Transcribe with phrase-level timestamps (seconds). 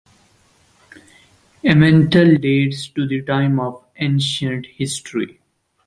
[1.63, 5.39] Emmental dates to the time of ancient history.